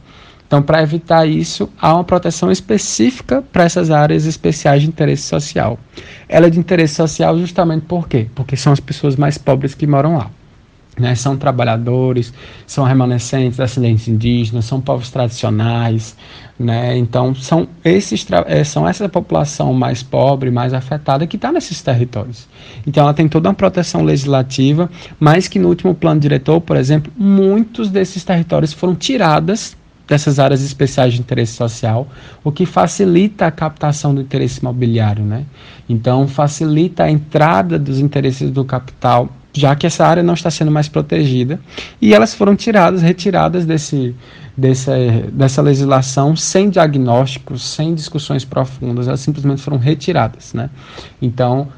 Então, 0.46 0.62
para 0.62 0.82
evitar 0.82 1.26
isso, 1.26 1.70
há 1.80 1.94
uma 1.94 2.04
proteção 2.04 2.52
específica 2.52 3.42
para 3.50 3.64
essas 3.64 3.90
áreas 3.90 4.26
especiais 4.26 4.82
de 4.82 4.88
interesse 4.88 5.22
social. 5.22 5.78
Ela 6.28 6.48
é 6.48 6.50
de 6.50 6.58
interesse 6.58 6.94
social 6.94 7.38
justamente 7.38 7.86
por 7.86 8.06
quê? 8.06 8.26
Porque 8.34 8.54
são 8.54 8.72
as 8.72 8.80
pessoas 8.80 9.16
mais 9.16 9.38
pobres 9.38 9.74
que 9.74 9.86
moram 9.86 10.18
lá. 10.18 10.30
Né, 10.98 11.14
são 11.14 11.38
trabalhadores, 11.38 12.34
são 12.66 12.84
remanescentes, 12.84 13.58
ascendentes 13.58 14.08
indígenas, 14.08 14.66
são 14.66 14.78
povos 14.78 15.08
tradicionais, 15.08 16.14
né, 16.58 16.94
então 16.98 17.34
são, 17.34 17.66
esses, 17.82 18.26
é, 18.46 18.62
são 18.62 18.86
essa 18.86 19.08
população 19.08 19.72
mais 19.72 20.02
pobre, 20.02 20.50
mais 20.50 20.74
afetada 20.74 21.26
que 21.26 21.36
está 21.36 21.50
nesses 21.50 21.80
territórios. 21.80 22.46
Então 22.86 23.04
ela 23.04 23.14
tem 23.14 23.26
toda 23.26 23.48
uma 23.48 23.54
proteção 23.54 24.02
legislativa, 24.04 24.90
mas 25.18 25.48
que 25.48 25.58
no 25.58 25.68
último 25.68 25.94
plano 25.94 26.20
diretor, 26.20 26.60
por 26.60 26.76
exemplo, 26.76 27.10
muitos 27.16 27.88
desses 27.88 28.22
territórios 28.22 28.74
foram 28.74 28.94
tiradas 28.94 29.74
dessas 30.06 30.38
áreas 30.38 30.62
especiais 30.62 31.14
de 31.14 31.20
interesse 31.20 31.54
social, 31.54 32.06
o 32.44 32.52
que 32.52 32.66
facilita 32.66 33.46
a 33.46 33.50
captação 33.50 34.14
do 34.14 34.20
interesse 34.20 34.60
imobiliário, 34.60 35.24
né? 35.24 35.46
Então 35.88 36.28
facilita 36.28 37.04
a 37.04 37.10
entrada 37.10 37.78
dos 37.78 37.98
interesses 37.98 38.50
do 38.50 38.62
capital 38.62 39.30
já 39.52 39.76
que 39.76 39.86
essa 39.86 40.06
área 40.06 40.22
não 40.22 40.34
está 40.34 40.50
sendo 40.50 40.70
mais 40.70 40.88
protegida, 40.88 41.60
e 42.00 42.14
elas 42.14 42.34
foram 42.34 42.56
tiradas, 42.56 43.02
retiradas 43.02 43.66
desse, 43.66 44.14
dessa, 44.56 44.92
dessa 45.32 45.60
legislação 45.60 46.34
sem 46.34 46.70
diagnósticos, 46.70 47.62
sem 47.62 47.94
discussões 47.94 48.44
profundas, 48.44 49.08
elas 49.08 49.20
simplesmente 49.20 49.60
foram 49.60 49.78
retiradas. 49.78 50.54
Né? 50.54 50.70
Então, 51.20 51.68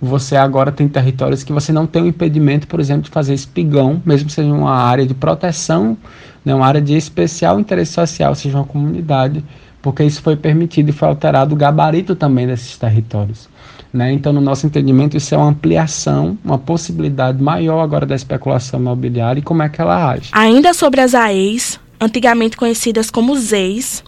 você 0.00 0.36
agora 0.36 0.72
tem 0.72 0.88
territórios 0.88 1.44
que 1.44 1.52
você 1.52 1.72
não 1.72 1.86
tem 1.86 2.02
o 2.02 2.06
impedimento, 2.06 2.66
por 2.66 2.80
exemplo, 2.80 3.04
de 3.04 3.10
fazer 3.10 3.34
espigão, 3.34 4.02
mesmo 4.04 4.26
que 4.26 4.32
seja 4.32 4.52
uma 4.52 4.74
área 4.74 5.06
de 5.06 5.14
proteção, 5.14 5.96
né, 6.44 6.52
uma 6.52 6.66
área 6.66 6.80
de 6.80 6.96
especial 6.96 7.60
interesse 7.60 7.92
social, 7.92 8.34
seja 8.34 8.58
uma 8.58 8.64
comunidade, 8.64 9.44
porque 9.80 10.02
isso 10.02 10.20
foi 10.20 10.36
permitido 10.36 10.88
e 10.88 10.92
foi 10.92 11.08
alterado 11.08 11.54
o 11.54 11.56
gabarito 11.56 12.16
também 12.16 12.46
desses 12.46 12.76
territórios. 12.76 13.48
Né? 13.92 14.12
Então, 14.12 14.32
no 14.32 14.40
nosso 14.40 14.66
entendimento, 14.66 15.16
isso 15.16 15.34
é 15.34 15.38
uma 15.38 15.48
ampliação, 15.48 16.38
uma 16.42 16.58
possibilidade 16.58 17.42
maior 17.42 17.82
agora 17.82 18.06
da 18.06 18.14
especulação 18.14 18.80
imobiliária 18.80 19.40
e 19.40 19.42
como 19.42 19.62
é 19.62 19.68
que 19.68 19.80
ela 19.80 20.12
age. 20.12 20.30
Ainda 20.32 20.72
sobre 20.72 21.00
as 21.00 21.14
AEs, 21.14 21.78
antigamente 22.00 22.56
conhecidas 22.56 23.10
como 23.10 23.36
ZEIs, 23.36 24.02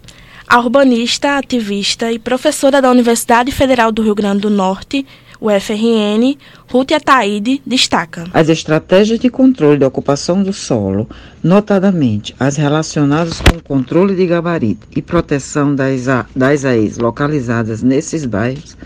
a 0.49 0.59
urbanista, 0.59 1.37
ativista 1.39 2.11
e 2.13 2.19
professora 2.19 2.81
da 2.81 2.91
Universidade 2.91 3.51
Federal 3.53 3.93
do 3.93 4.03
Rio 4.03 4.15
Grande 4.15 4.41
do 4.41 4.51
Norte, 4.51 5.07
o 5.41 5.49
FRN, 5.51 6.39
Ruth 6.71 6.93
Ataíde, 6.93 7.61
destaca. 7.67 8.25
As 8.33 8.49
estratégias 8.49 9.19
de 9.19 9.29
controle 9.29 9.79
da 9.79 9.87
ocupação 9.87 10.43
do 10.43 10.53
solo, 10.53 11.09
notadamente 11.43 12.35
as 12.41 12.57
relacionadas 12.57 13.41
com 13.41 13.59
o 13.59 13.63
controle 13.63 14.15
de 14.15 14.27
gabarito 14.27 14.87
e 14.97 15.03
proteção 15.03 15.75
das, 15.75 16.07
das 16.35 16.65
AEs 16.65 16.97
localizadas 16.97 17.83
nesses 17.83 18.25
bairros, 18.25 18.77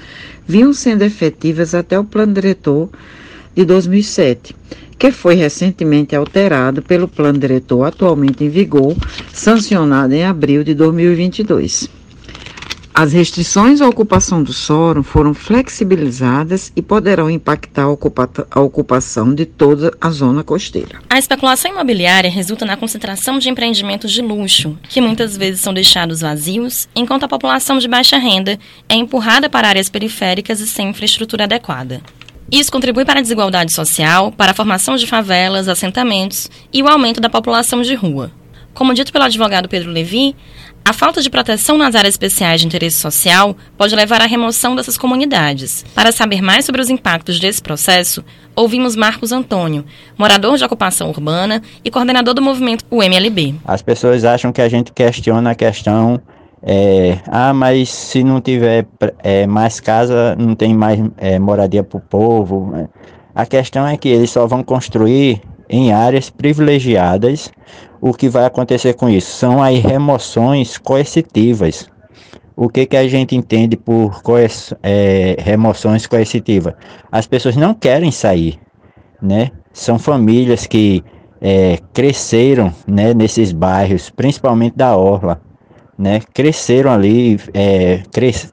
vinham 0.48 0.72
sendo 0.72 1.02
efetivas 1.02 1.74
até 1.74 1.98
o 2.00 2.04
plano 2.04 2.32
diretor 2.32 2.88
de 3.54 3.64
2007, 3.66 4.56
que 4.98 5.12
foi 5.12 5.34
recentemente 5.34 6.16
alterado 6.16 6.80
pelo 6.80 7.06
plano 7.06 7.38
diretor 7.38 7.84
atualmente 7.84 8.42
em 8.42 8.48
vigor, 8.48 8.96
sancionado 9.32 10.14
em 10.14 10.24
abril 10.24 10.64
de 10.64 10.74
2022. 10.74 11.97
As 13.00 13.12
restrições 13.12 13.80
à 13.80 13.86
ocupação 13.86 14.42
do 14.42 14.52
solo 14.52 15.04
foram 15.04 15.32
flexibilizadas 15.32 16.72
e 16.74 16.82
poderão 16.82 17.30
impactar 17.30 17.84
a, 17.84 18.58
a, 18.58 18.60
ocupação 18.60 19.32
de 19.32 19.46
toda 19.46 19.96
a 20.00 20.10
zona 20.10 20.42
costeira. 20.42 20.98
A 21.08 21.16
especulação 21.16 21.70
imobiliária 21.70 22.28
resulta 22.28 22.66
na 22.66 22.76
concentração 22.76 23.38
de 23.38 23.48
empreendimentos 23.48 24.10
de 24.10 24.20
luxo, 24.20 24.76
que 24.88 25.00
muitas 25.00 25.36
vezes 25.36 25.60
são 25.60 25.72
deixados 25.72 26.22
vazios, 26.22 26.88
enquanto 26.92 27.22
a 27.22 27.28
população 27.28 27.78
de 27.78 27.86
baixa 27.86 28.18
renda 28.18 28.58
é 28.88 28.96
empurrada 28.96 29.48
para 29.48 29.68
áreas 29.68 29.88
periféricas 29.88 30.58
e 30.58 30.66
sem 30.66 30.88
infraestrutura 30.88 31.44
adequada. 31.44 32.02
Isso 32.50 32.72
contribui 32.72 33.04
para 33.04 33.20
a 33.20 33.22
desigualdade 33.22 33.72
social, 33.72 34.32
para 34.32 34.50
a 34.50 34.54
formação 34.54 34.96
de 34.96 35.06
favelas, 35.06 35.68
assentamentos 35.68 36.50
e 36.72 36.82
o 36.82 36.88
aumento 36.88 37.20
da 37.20 37.30
população 37.30 37.80
de 37.80 37.94
rua. 37.94 38.32
Como 38.78 38.94
dito 38.94 39.12
pelo 39.12 39.24
advogado 39.24 39.68
Pedro 39.68 39.90
Levi, 39.90 40.36
a 40.84 40.92
falta 40.92 41.20
de 41.20 41.28
proteção 41.28 41.76
nas 41.76 41.96
áreas 41.96 42.14
especiais 42.14 42.60
de 42.60 42.66
interesse 42.68 42.96
social 42.96 43.56
pode 43.76 43.92
levar 43.96 44.22
à 44.22 44.24
remoção 44.24 44.76
dessas 44.76 44.96
comunidades. 44.96 45.84
Para 45.96 46.12
saber 46.12 46.40
mais 46.40 46.64
sobre 46.64 46.80
os 46.80 46.88
impactos 46.88 47.40
desse 47.40 47.60
processo, 47.60 48.24
ouvimos 48.54 48.94
Marcos 48.94 49.32
Antônio, 49.32 49.84
morador 50.16 50.56
de 50.56 50.62
ocupação 50.62 51.08
urbana 51.08 51.60
e 51.84 51.90
coordenador 51.90 52.34
do 52.34 52.40
movimento 52.40 52.84
UMLB. 52.88 53.56
As 53.64 53.82
pessoas 53.82 54.24
acham 54.24 54.52
que 54.52 54.62
a 54.62 54.68
gente 54.68 54.92
questiona 54.92 55.50
a 55.50 55.54
questão 55.56 56.22
é, 56.62 57.18
ah, 57.26 57.52
mas 57.52 57.88
se 57.88 58.22
não 58.22 58.40
tiver 58.40 58.86
é, 59.24 59.44
mais 59.44 59.80
casa, 59.80 60.36
não 60.36 60.54
tem 60.54 60.72
mais 60.72 61.00
é, 61.16 61.36
moradia 61.36 61.82
para 61.82 61.98
o 61.98 62.00
povo. 62.00 62.88
A 63.34 63.44
questão 63.44 63.84
é 63.84 63.96
que 63.96 64.08
eles 64.08 64.30
só 64.30 64.46
vão 64.46 64.62
construir 64.62 65.42
em 65.68 65.92
áreas 65.92 66.30
privilegiadas 66.30 67.50
o 68.00 68.12
que 68.12 68.28
vai 68.28 68.44
acontecer 68.44 68.94
com 68.94 69.08
isso? 69.08 69.32
São 69.32 69.62
aí 69.62 69.78
remoções 69.78 70.78
coercitivas. 70.78 71.90
O 72.56 72.68
que, 72.68 72.86
que 72.86 72.96
a 72.96 73.06
gente 73.06 73.36
entende 73.36 73.76
por 73.76 74.20
é, 74.82 75.36
remoções 75.38 76.06
coercitivas? 76.06 76.74
As 77.10 77.26
pessoas 77.26 77.56
não 77.56 77.74
querem 77.74 78.10
sair, 78.10 78.58
né? 79.22 79.50
São 79.72 79.98
famílias 79.98 80.66
que 80.66 81.04
é, 81.40 81.78
cresceram 81.92 82.72
né, 82.86 83.14
nesses 83.14 83.52
bairros, 83.52 84.10
principalmente 84.10 84.76
da 84.76 84.96
Orla, 84.96 85.40
né? 85.96 86.20
Cresceram 86.34 86.90
ali, 86.90 87.38
é, 87.54 88.02
cres 88.12 88.52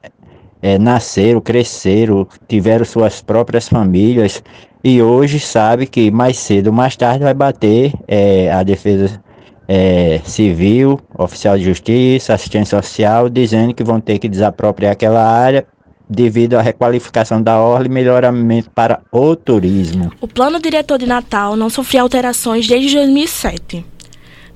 é, 0.62 0.78
nasceram, 0.78 1.40
cresceram, 1.40 2.26
tiveram 2.48 2.84
suas 2.84 3.22
próprias 3.22 3.68
famílias 3.68 4.42
e 4.88 5.02
hoje 5.02 5.40
sabe 5.40 5.84
que 5.84 6.12
mais 6.12 6.38
cedo 6.38 6.68
ou 6.68 6.72
mais 6.72 6.94
tarde 6.94 7.24
vai 7.24 7.34
bater 7.34 7.92
é, 8.06 8.52
a 8.52 8.62
defesa 8.62 9.20
é, 9.66 10.20
civil, 10.22 11.00
oficial 11.18 11.58
de 11.58 11.64
justiça, 11.64 12.32
assistente 12.32 12.68
social, 12.68 13.28
dizendo 13.28 13.74
que 13.74 13.82
vão 13.82 14.00
ter 14.00 14.20
que 14.20 14.28
desapropriar 14.28 14.92
aquela 14.92 15.28
área 15.28 15.66
devido 16.08 16.54
à 16.54 16.62
requalificação 16.62 17.42
da 17.42 17.58
orla 17.58 17.86
e 17.86 17.88
melhoramento 17.88 18.70
para 18.70 19.00
o 19.10 19.34
turismo. 19.34 20.12
O 20.20 20.28
plano 20.28 20.60
diretor 20.60 20.98
de 20.98 21.06
Natal 21.06 21.56
não 21.56 21.68
sofreu 21.68 22.02
alterações 22.02 22.68
desde 22.68 22.94
2007. 22.94 23.84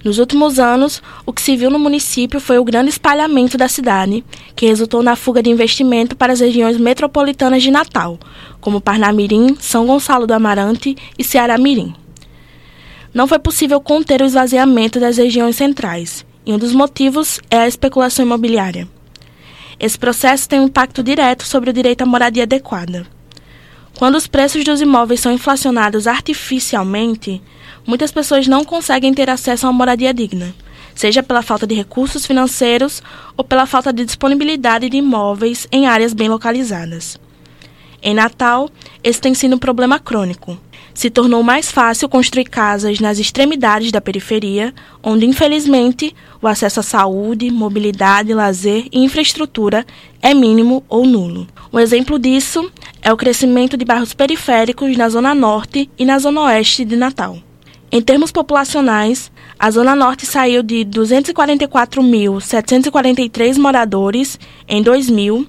Nos 0.03 0.19
últimos 0.19 0.59
anos, 0.59 1.03
o 1.27 1.33
que 1.33 1.43
se 1.43 1.55
viu 1.55 1.71
no 1.71 1.79
município 1.79 2.41
foi 2.41 2.59
o 2.59 2.65
grande 2.65 2.89
espalhamento 2.89 3.59
da 3.59 3.69
cidade, 3.69 4.25
que 4.57 4.67
resultou 4.67 5.03
na 5.03 5.15
fuga 5.15 5.43
de 5.43 5.51
investimento 5.51 6.17
para 6.17 6.33
as 6.33 6.41
regiões 6.41 6.79
metropolitanas 6.79 7.63
de 7.63 7.71
Natal, 7.71 8.19
como 8.61 8.81
Parnamirim, 8.81 9.57
São 9.61 9.87
Gonçalo 9.87 10.27
do 10.27 10.33
Amarante 10.33 10.97
e 11.19 11.23
Ceará-Mirim. 11.23 11.95
Não 13.13 13.27
foi 13.27 13.39
possível 13.39 13.79
conter 13.81 14.23
o 14.23 14.25
esvaziamento 14.25 14.99
das 14.99 15.19
regiões 15.19 15.57
centrais, 15.57 16.25
e 16.47 16.53
um 16.53 16.59
dos 16.59 16.73
motivos 16.73 17.39
é 17.51 17.59
a 17.59 17.69
especulação 17.69 18.25
imobiliária. 18.25 18.89
Esse 19.79 19.99
processo 19.99 20.49
tem 20.49 20.61
um 20.61 20.65
impacto 20.65 21.03
direto 21.03 21.45
sobre 21.45 21.71
o 21.71 21.73
direito 21.73 22.03
à 22.03 22.07
moradia 22.07 22.45
adequada. 22.45 23.07
Quando 24.01 24.15
os 24.15 24.27
preços 24.27 24.65
dos 24.65 24.81
imóveis 24.81 25.21
são 25.21 25.31
inflacionados 25.31 26.07
artificialmente, 26.07 27.43
muitas 27.87 28.11
pessoas 28.11 28.47
não 28.47 28.65
conseguem 28.65 29.13
ter 29.13 29.29
acesso 29.29 29.67
a 29.67 29.69
uma 29.69 29.77
moradia 29.77 30.15
digna, 30.15 30.55
seja 30.95 31.23
pela 31.23 31.43
falta 31.43 31.67
de 31.67 31.75
recursos 31.75 32.25
financeiros 32.25 33.03
ou 33.37 33.45
pela 33.45 33.67
falta 33.67 33.93
de 33.93 34.07
disponibilidade 34.07 34.89
de 34.89 34.97
imóveis 34.97 35.69
em 35.71 35.87
áreas 35.87 36.15
bem 36.15 36.31
localizadas. 36.31 37.21
Em 38.03 38.15
Natal, 38.15 38.71
esse 39.05 39.21
tem 39.21 39.35
sido 39.35 39.57
um 39.57 39.59
problema 39.59 39.99
crônico. 39.99 40.59
Se 40.95 41.11
tornou 41.11 41.43
mais 41.43 41.71
fácil 41.71 42.09
construir 42.09 42.47
casas 42.47 43.01
nas 43.01 43.19
extremidades 43.19 43.93
da 43.93 44.01
periferia, 44.01 44.75
onde, 45.03 45.27
infelizmente, 45.27 46.17
o 46.41 46.49
acesso 46.49 46.81
à 46.81 46.83
saúde, 46.83 47.51
mobilidade, 47.51 48.33
lazer 48.33 48.87
e 48.91 49.05
infraestrutura 49.05 49.85
é 50.23 50.33
mínimo 50.33 50.83
ou 50.89 51.05
nulo. 51.05 51.47
Um 51.73 51.79
exemplo 51.79 52.19
disso 52.19 52.69
é 53.01 53.13
o 53.13 53.17
crescimento 53.17 53.77
de 53.77 53.85
bairros 53.85 54.13
periféricos 54.13 54.97
na 54.97 55.09
Zona 55.09 55.33
Norte 55.37 55.89
e 55.97 56.05
na 56.05 56.19
Zona 56.19 56.41
Oeste 56.43 56.85
de 56.85 56.97
Natal. 56.97 57.39
Em 57.93 58.03
termos 58.03 58.33
populacionais, 58.33 59.31
a 59.57 59.71
Zona 59.71 59.95
Norte 59.95 60.27
saiu 60.27 60.65
de 60.65 60.85
244.743 60.85 63.57
moradores 63.57 64.37
em 64.69 64.83
2000 64.83 65.47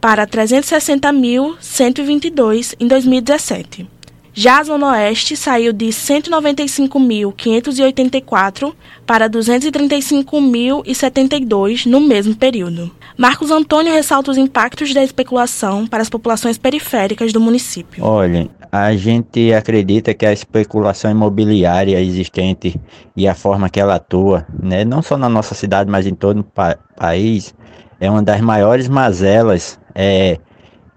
para 0.00 0.28
360.122 0.28 2.76
em 2.78 2.86
2017. 2.86 3.88
Já 4.36 4.58
a 4.58 4.64
Zona 4.64 4.90
Oeste 4.90 5.36
saiu 5.36 5.72
de 5.72 5.86
195.584 5.86 8.74
para 9.06 9.30
235.072 9.30 11.86
no 11.86 12.00
mesmo 12.00 12.34
período. 12.34 12.90
Marcos 13.16 13.52
Antônio 13.52 13.92
ressalta 13.92 14.32
os 14.32 14.36
impactos 14.36 14.92
da 14.92 15.04
especulação 15.04 15.86
para 15.86 16.02
as 16.02 16.10
populações 16.10 16.58
periféricas 16.58 17.32
do 17.32 17.40
município. 17.40 18.04
Olha, 18.04 18.50
a 18.72 18.96
gente 18.96 19.52
acredita 19.52 20.12
que 20.12 20.26
a 20.26 20.32
especulação 20.32 21.12
imobiliária 21.12 22.00
existente 22.00 22.74
e 23.16 23.28
a 23.28 23.36
forma 23.36 23.70
que 23.70 23.78
ela 23.78 23.94
atua, 23.94 24.44
né, 24.60 24.84
não 24.84 25.00
só 25.00 25.16
na 25.16 25.28
nossa 25.28 25.54
cidade, 25.54 25.88
mas 25.88 26.08
em 26.08 26.14
todo 26.14 26.40
o 26.40 26.44
pa 26.44 26.76
país, 26.96 27.54
é 28.00 28.10
uma 28.10 28.20
das 28.20 28.40
maiores 28.40 28.88
mazelas 28.88 29.78
é, 29.94 30.40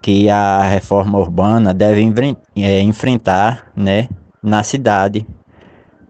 que 0.01 0.30
a 0.30 0.63
reforma 0.63 1.18
urbana 1.18 1.74
deve 1.74 2.01
é, 2.56 2.82
enfrentar 2.82 3.68
né, 3.75 4.08
na 4.42 4.63
cidade, 4.63 5.25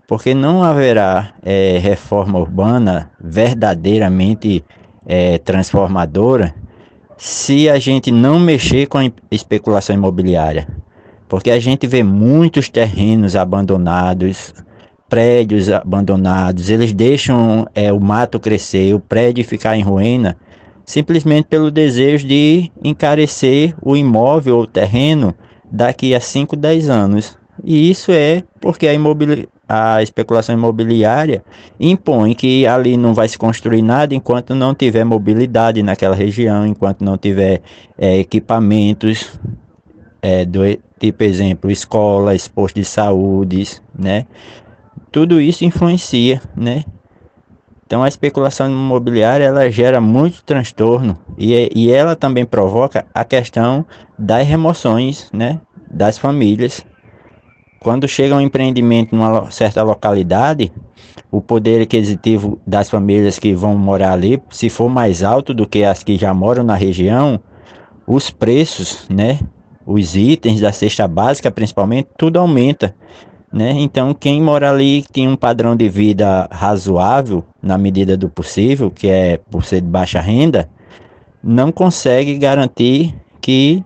porque 0.08 0.34
não 0.34 0.64
haverá 0.64 1.34
é, 1.44 1.78
reforma 1.80 2.40
urbana 2.40 3.12
verdadeiramente 3.20 4.64
é, 5.06 5.38
transformadora 5.38 6.54
se 7.18 7.70
a 7.70 7.80
gente 7.80 8.12
não 8.12 8.40
mexer 8.40 8.88
com 8.88 9.00
a 9.00 9.12
especulação 9.32 9.96
imobiliária. 9.96 10.68
Porque 11.28 11.52
a 11.52 11.60
gente 11.60 11.88
vê 11.88 12.04
muitos 12.04 12.70
terrenos 12.70 13.36
abandonados, 13.36 14.54
prédios 15.10 15.70
abandonados, 15.70 16.70
eles 16.70 16.94
deixam 16.94 17.68
é, 17.74 17.92
o 17.92 18.00
mato 18.00 18.40
crescer, 18.40 18.94
o 18.94 19.00
prédio 19.00 19.44
ficar 19.44 19.76
em 19.76 19.82
ruína 19.82 20.38
simplesmente 20.88 21.48
pelo 21.50 21.70
desejo 21.70 22.26
de 22.26 22.72
encarecer 22.82 23.76
o 23.82 23.96
imóvel 23.96 24.58
ou 24.58 24.66
terreno 24.66 25.36
daqui 25.70 26.16
a 26.16 26.22
5, 26.22 26.56
10 26.56 26.90
anos. 26.90 27.38
E 27.64 27.92
isso 27.92 28.12
é 28.12 28.42
porque 28.62 28.88
a, 28.88 28.94
imobili 28.94 29.50
a 29.68 30.02
especulação 30.02 30.56
imobiliária 30.56 31.44
impõe 31.78 32.34
que 32.34 32.66
ali 32.66 32.96
não 32.96 33.14
vai 33.14 33.28
se 33.28 33.38
construir 33.38 33.82
nada 33.82 34.16
enquanto 34.16 34.56
não 34.56 34.74
tiver 34.74 35.04
mobilidade 35.04 35.84
naquela 35.84 36.16
região, 36.16 36.66
enquanto 36.66 37.04
não 37.04 37.18
tiver 37.18 37.62
é, 37.98 38.20
equipamentos 38.20 39.38
é, 40.22 40.46
do 40.46 40.62
tipo 40.98 41.22
exemplo 41.22 41.70
escolas, 41.70 42.48
postos 42.48 42.84
de 42.84 42.88
saúde, 42.88 43.82
né? 43.98 44.26
Tudo 45.12 45.42
isso 45.42 45.66
influencia, 45.66 46.42
né? 46.56 46.86
Então 47.88 48.04
a 48.04 48.08
especulação 48.10 48.70
imobiliária 48.70 49.46
ela 49.46 49.72
gera 49.72 50.02
muito 50.02 50.44
transtorno 50.44 51.18
e, 51.38 51.72
e 51.74 51.90
ela 51.90 52.18
também 52.18 52.46
provoca 52.46 53.08
a 53.14 53.24
questão 53.24 53.86
das 54.20 54.46
remoções 54.46 55.30
né, 55.32 55.62
das 55.90 56.18
famílias. 56.18 56.86
Quando 57.80 58.06
chega 58.06 58.36
um 58.36 58.42
empreendimento 58.42 59.16
numa 59.16 59.50
certa 59.52 59.84
localidade, 59.84 60.70
o 61.32 61.40
poder 61.40 61.82
aquisitivo 61.82 62.60
das 62.68 62.90
famílias 62.90 63.40
que 63.40 63.54
vão 63.54 63.78
morar 63.78 64.12
ali, 64.12 64.44
se 64.50 64.70
for 64.70 64.90
mais 64.90 65.24
alto 65.24 65.54
do 65.54 65.66
que 65.66 65.86
as 65.86 66.04
que 66.04 66.18
já 66.18 66.34
moram 66.34 66.66
na 66.66 66.76
região, 66.76 67.40
os 68.06 68.30
preços, 68.30 69.08
né, 69.10 69.40
os 69.86 70.14
itens 70.14 70.60
da 70.60 70.74
cesta 70.74 71.08
básica 71.08 71.50
principalmente, 71.50 72.10
tudo 72.18 72.38
aumenta. 72.38 72.94
Né? 73.52 73.72
Então, 73.72 74.14
quem 74.14 74.42
mora 74.42 74.70
ali 74.70 75.04
tem 75.12 75.28
um 75.28 75.36
padrão 75.36 75.76
de 75.76 75.88
vida 75.88 76.48
razoável, 76.52 77.46
na 77.62 77.78
medida 77.78 78.18
do 78.18 78.30
possível, 78.30 78.92
que 78.92 79.08
é 79.08 79.38
por 79.38 79.64
ser 79.64 79.82
de 79.82 79.88
baixa 79.88 80.20
renda, 80.20 80.70
não 81.42 81.72
consegue 81.72 82.38
garantir 82.38 83.16
que 83.42 83.84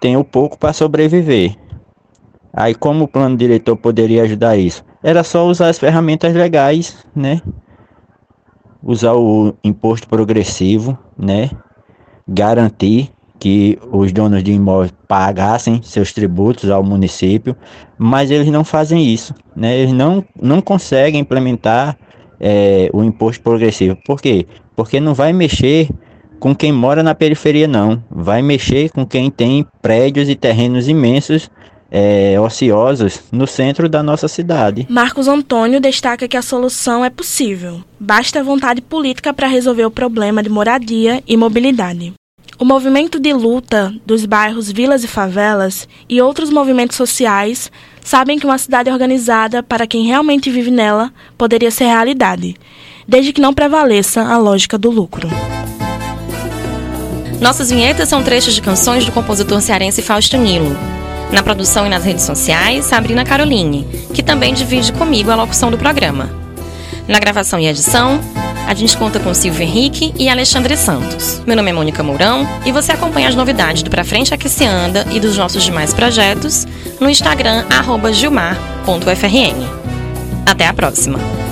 tem 0.00 0.16
o 0.16 0.24
pouco 0.24 0.56
para 0.56 0.72
sobreviver. 0.72 1.56
Aí, 2.52 2.74
como 2.74 3.04
o 3.04 3.08
plano 3.08 3.36
diretor 3.36 3.76
poderia 3.76 4.22
ajudar 4.22 4.56
isso? 4.56 4.84
Era 5.02 5.22
só 5.24 5.46
usar 5.46 5.68
as 5.68 5.78
ferramentas 5.78 6.34
legais, 6.34 7.04
né? 7.14 7.40
Usar 8.82 9.14
o 9.14 9.54
imposto 9.62 10.08
progressivo, 10.08 10.96
né? 11.16 11.50
Garantir 12.26 13.10
que 13.38 13.78
os 13.92 14.12
donos 14.12 14.42
de 14.42 14.52
imóveis 14.52 14.92
pagassem 15.06 15.80
seus 15.82 16.12
tributos 16.12 16.70
ao 16.70 16.82
município, 16.82 17.56
mas 17.96 18.30
eles 18.30 18.48
não 18.48 18.64
fazem 18.64 19.06
isso, 19.06 19.34
né? 19.54 19.78
Eles 19.78 19.92
não, 19.92 20.24
não 20.40 20.60
conseguem 20.60 21.20
implementar 21.20 21.96
é, 22.40 22.90
o 22.92 23.02
imposto 23.02 23.42
progressivo. 23.42 23.96
Por 24.04 24.20
quê? 24.20 24.46
Porque 24.74 25.00
não 25.00 25.14
vai 25.14 25.32
mexer 25.32 25.88
com 26.38 26.54
quem 26.54 26.72
mora 26.72 27.02
na 27.02 27.14
periferia, 27.14 27.66
não. 27.66 28.02
Vai 28.10 28.42
mexer 28.42 28.90
com 28.90 29.04
quem 29.06 29.30
tem 29.30 29.66
prédios 29.82 30.28
e 30.28 30.34
terrenos 30.34 30.88
imensos 30.88 31.50
é, 31.90 32.38
ociosos 32.38 33.22
no 33.32 33.46
centro 33.46 33.88
da 33.88 34.02
nossa 34.02 34.28
cidade. 34.28 34.86
Marcos 34.88 35.26
Antônio 35.26 35.80
destaca 35.80 36.28
que 36.28 36.36
a 36.36 36.42
solução 36.42 37.04
é 37.04 37.10
possível. 37.10 37.82
Basta 37.98 38.44
vontade 38.44 38.80
política 38.80 39.32
para 39.32 39.46
resolver 39.48 39.84
o 39.84 39.90
problema 39.90 40.42
de 40.42 40.48
moradia 40.48 41.22
e 41.26 41.36
mobilidade. 41.36 42.12
O 42.60 42.64
movimento 42.64 43.20
de 43.20 43.32
luta 43.32 43.94
dos 44.04 44.26
bairros 44.26 44.68
Vilas 44.68 45.04
e 45.04 45.06
Favelas 45.06 45.86
e 46.08 46.20
outros 46.20 46.50
movimentos 46.50 46.96
sociais 46.96 47.70
sabem 48.02 48.36
que 48.36 48.44
uma 48.44 48.58
cidade 48.58 48.90
organizada 48.90 49.62
para 49.62 49.86
quem 49.86 50.04
realmente 50.06 50.50
vive 50.50 50.68
nela 50.68 51.12
poderia 51.36 51.70
ser 51.70 51.84
realidade, 51.84 52.56
desde 53.06 53.32
que 53.32 53.40
não 53.40 53.54
prevaleça 53.54 54.22
a 54.22 54.36
lógica 54.36 54.76
do 54.76 54.90
lucro. 54.90 55.28
Nossas 57.40 57.70
vinhetas 57.70 58.08
são 58.08 58.24
trechos 58.24 58.54
de 58.54 58.60
canções 58.60 59.04
do 59.04 59.12
compositor 59.12 59.60
cearense 59.60 60.02
Fausto 60.02 60.36
Nilo. 60.36 60.76
Na 61.30 61.44
produção 61.44 61.86
e 61.86 61.88
nas 61.88 62.04
redes 62.04 62.24
sociais, 62.24 62.86
Sabrina 62.86 63.24
Caroline, 63.24 63.86
que 64.12 64.22
também 64.22 64.52
divide 64.52 64.92
comigo 64.92 65.30
a 65.30 65.36
locução 65.36 65.70
do 65.70 65.78
programa. 65.78 66.47
Na 67.08 67.18
gravação 67.18 67.58
e 67.58 67.66
edição, 67.66 68.20
a 68.66 68.74
gente 68.74 68.94
conta 68.94 69.18
com 69.18 69.32
Silvio 69.32 69.62
Henrique 69.62 70.12
e 70.18 70.28
Alexandre 70.28 70.76
Santos. 70.76 71.42
Meu 71.46 71.56
nome 71.56 71.70
é 71.70 71.72
Mônica 71.72 72.02
Mourão 72.02 72.46
e 72.66 72.70
você 72.70 72.92
acompanha 72.92 73.28
as 73.28 73.34
novidades 73.34 73.82
do 73.82 73.88
Pra 73.88 74.04
Frente 74.04 74.34
Aqui 74.34 74.46
Se 74.46 74.66
Anda 74.66 75.06
e 75.10 75.18
dos 75.18 75.38
nossos 75.38 75.64
demais 75.64 75.94
projetos 75.94 76.66
no 77.00 77.08
Instagram, 77.08 77.64
gilmar.frn. 78.12 79.66
Até 80.44 80.66
a 80.66 80.74
próxima! 80.74 81.47